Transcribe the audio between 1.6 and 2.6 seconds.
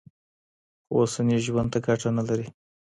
ته ګټه نه لري.